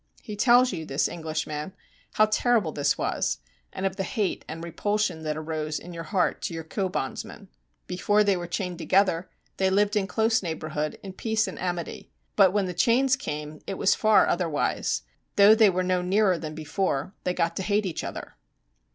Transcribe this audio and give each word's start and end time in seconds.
He 0.23 0.35
tells 0.35 0.71
you, 0.73 0.83
this 0.83 1.07
Englishman, 1.07 1.73
how 2.13 2.25
terrible 2.25 2.71
this 2.71 2.97
was, 2.97 3.37
and 3.71 3.85
of 3.85 3.97
the 3.97 4.03
hate 4.03 4.43
and 4.47 4.63
repulsion 4.63 5.21
that 5.21 5.37
arose 5.37 5.77
in 5.77 5.93
your 5.93 6.05
heart 6.05 6.41
to 6.41 6.55
your 6.55 6.63
co 6.63 6.89
bondsman. 6.89 7.49
Before 7.85 8.23
they 8.23 8.35
were 8.35 8.47
chained 8.47 8.79
together 8.79 9.29
they 9.57 9.69
lived 9.69 9.95
in 9.95 10.07
close 10.07 10.41
neighbourhood, 10.41 10.97
in 11.03 11.13
peace 11.13 11.47
and 11.47 11.59
amity; 11.59 12.09
but 12.35 12.51
when 12.51 12.65
the 12.65 12.73
chains 12.73 13.15
came 13.15 13.61
it 13.67 13.75
was 13.77 13.93
far 13.93 14.25
otherwise, 14.25 15.03
though 15.35 15.53
they 15.53 15.69
were 15.69 15.83
no 15.83 16.01
nearer 16.01 16.39
than 16.39 16.55
before. 16.55 17.13
They 17.23 17.35
got 17.35 17.55
to 17.57 17.61
hate 17.61 17.85
each 17.85 18.03
other. 18.03 18.33